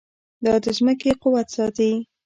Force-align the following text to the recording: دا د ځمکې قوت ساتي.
دا 0.45 0.53
د 0.63 0.65
ځمکې 0.77 1.11
قوت 1.21 1.47
ساتي. 1.55 1.91